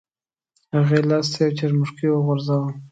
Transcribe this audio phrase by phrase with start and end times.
[0.75, 2.69] هغې لاس ته یو څرمښکۍ وغورځاوه.